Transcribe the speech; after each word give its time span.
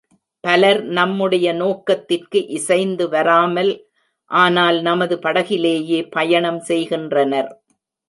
பலர் 0.43 0.79
நம்முடைய 0.89 1.47
நோக்கத்திற்கு 1.53 2.39
இசைந்து 2.57 3.07
வராமல் 3.09 3.71
ஆனால் 4.31 4.79
நமது 4.81 5.17
படகிலேயே 5.19 6.01
பயணம் 6.09 6.61
செய்கின்றனர். 6.61 7.51